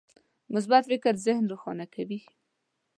[0.53, 2.19] مثبت فکر ذهن روښانه کوي.